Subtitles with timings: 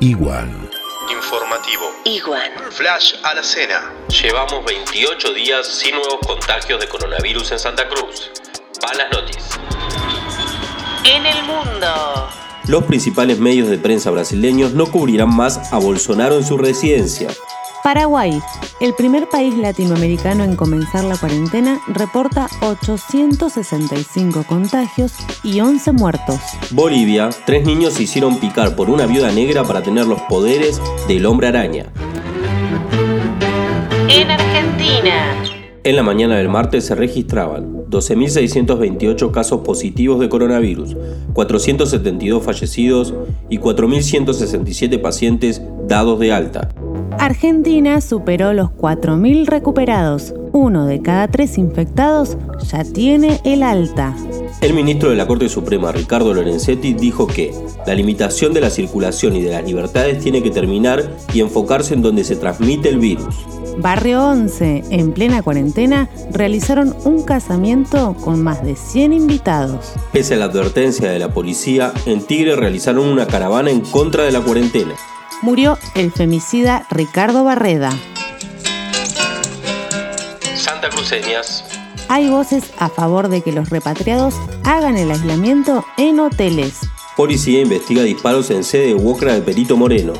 [0.00, 0.70] Igual.
[1.10, 1.84] Informativo.
[2.04, 2.50] Igual.
[2.70, 3.92] Flash a la cena.
[4.08, 8.30] Llevamos 28 días sin nuevos contagios de coronavirus en Santa Cruz.
[8.82, 9.60] Malas noticias.
[11.04, 12.28] En el mundo.
[12.66, 17.28] Los principales medios de prensa brasileños no cubrirán más a Bolsonaro en su residencia.
[17.84, 18.40] Paraguay,
[18.80, 25.12] el primer país latinoamericano en comenzar la cuarentena, reporta 865 contagios
[25.42, 26.40] y 11 muertos.
[26.70, 31.26] Bolivia, tres niños se hicieron picar por una viuda negra para tener los poderes del
[31.26, 31.92] hombre araña.
[34.08, 35.44] En Argentina.
[35.84, 40.96] En la mañana del martes se registraban 12.628 casos positivos de coronavirus,
[41.34, 43.12] 472 fallecidos
[43.50, 46.70] y 4.167 pacientes dados de alta.
[47.18, 50.34] Argentina superó los 4.000 recuperados.
[50.52, 52.36] Uno de cada tres infectados
[52.70, 54.14] ya tiene el alta.
[54.60, 57.54] El ministro de la Corte Suprema, Ricardo Lorenzetti, dijo que
[57.86, 62.02] la limitación de la circulación y de las libertades tiene que terminar y enfocarse en
[62.02, 63.34] donde se transmite el virus.
[63.78, 69.94] Barrio 11, en plena cuarentena, realizaron un casamiento con más de 100 invitados.
[70.12, 74.32] Pese a la advertencia de la policía, en Tigre realizaron una caravana en contra de
[74.32, 74.94] la cuarentena
[75.44, 77.90] murió el femicida Ricardo Barreda.
[80.56, 81.64] Santa Cruceñas.
[82.08, 84.34] Hay voces a favor de que los repatriados
[84.64, 86.80] hagan el aislamiento en hoteles.
[87.14, 90.14] Policía investiga disparos en sede de Wocra de Perito Moreno.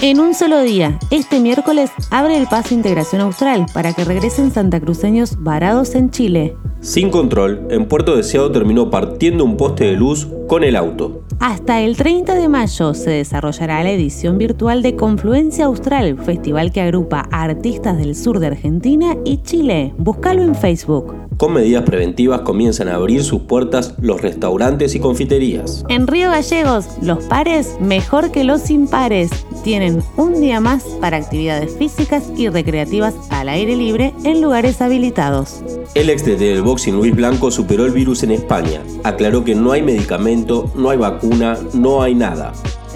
[0.00, 5.42] En un solo día, este miércoles, abre el paso Integración Austral para que regresen santacruceños
[5.42, 6.56] varados en Chile.
[6.80, 11.22] Sin control, en Puerto Deseado terminó partiendo un poste de luz con el auto.
[11.40, 16.82] Hasta el 30 de mayo se desarrollará la edición virtual de Confluencia Austral, festival que
[16.82, 19.94] agrupa a artistas del sur de Argentina y Chile.
[19.96, 21.29] Búscalo en Facebook.
[21.40, 25.86] Con medidas preventivas comienzan a abrir sus puertas los restaurantes y confiterías.
[25.88, 29.30] En Río Gallegos, los pares mejor que los impares
[29.64, 35.62] tienen un día más para actividades físicas y recreativas al aire libre en lugares habilitados.
[35.94, 38.82] El ex del boxing Luis Blanco superó el virus en España.
[39.02, 42.52] Aclaró que no hay medicamento, no hay vacuna, no hay nada.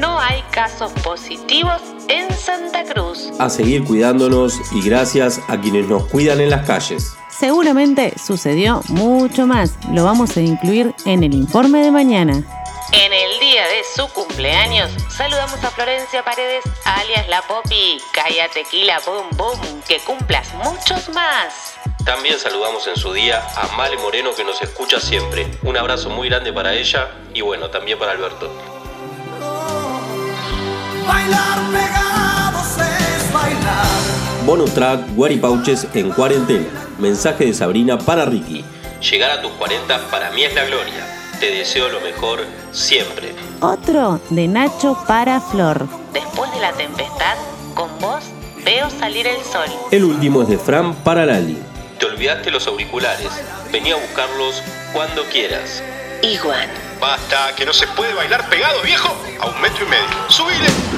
[0.00, 3.30] No hay casos positivos en Santa Cruz.
[3.40, 7.18] A seguir cuidándonos y gracias a quienes nos cuidan en las calles.
[7.38, 9.74] Seguramente sucedió mucho más.
[9.92, 12.42] Lo vamos a incluir en el informe de mañana.
[12.90, 18.00] En el día de su cumpleaños, saludamos a Florencia Paredes, alias La Popi.
[18.12, 21.74] Calla tequila, boom, boom, que cumplas muchos más.
[22.04, 25.46] También saludamos en su día a Male Moreno que nos escucha siempre.
[25.62, 28.50] Un abrazo muy grande para ella y bueno, también para Alberto.
[31.06, 32.07] Bailar es
[34.48, 35.00] Bonus track,
[35.42, 36.64] Pouches en cuarentena.
[36.98, 38.64] Mensaje de Sabrina para Ricky.
[38.98, 41.06] Llegar a tus 40 para mí es la gloria.
[41.38, 43.34] Te deseo lo mejor siempre.
[43.60, 45.86] Otro de Nacho para Flor.
[46.14, 47.36] Después de la tempestad,
[47.74, 48.24] con vos
[48.64, 49.68] veo salir el sol.
[49.90, 51.58] El último es de Fran para Lali.
[51.98, 53.28] Te olvidaste los auriculares.
[53.70, 54.62] Vení a buscarlos
[54.94, 55.82] cuando quieras.
[56.22, 56.70] Igual.
[56.98, 59.14] Basta, que no se puede bailar pegado, viejo.
[59.40, 60.30] A un metro y medio.
[60.30, 60.97] ¡Subile!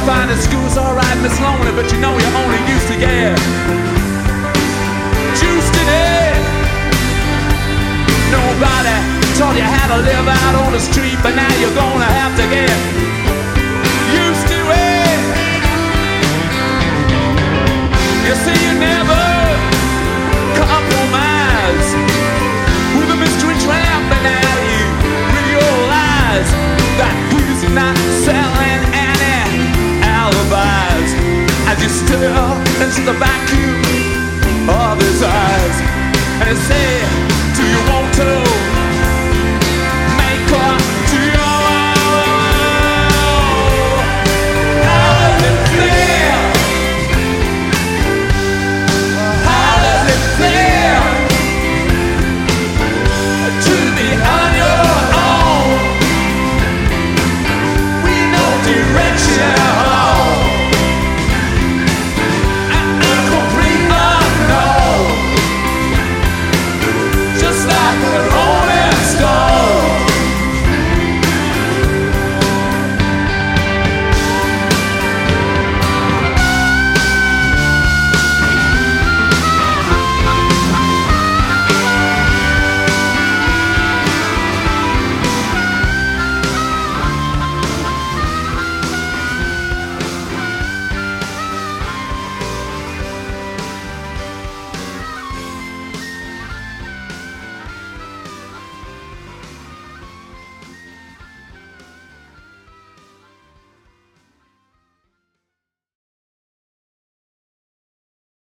[0.00, 3.34] finest school's alright, Miss Lonely, but you know you're only used to, yeah.
[5.36, 6.36] Juiced in it.
[8.30, 8.96] Nobody
[9.36, 12.21] taught you how to live out on the street, but now you're gonna have
[36.56, 37.21] say.